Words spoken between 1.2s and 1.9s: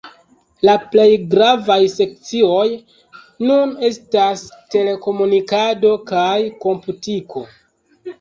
gravaj